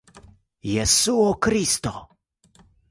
Jesuo 0.73 1.29
Kristo! 1.47 1.93